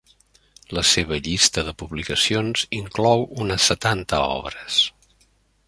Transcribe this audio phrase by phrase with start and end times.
[0.77, 4.81] La seva llista de publicacions inclou unes setanta obres.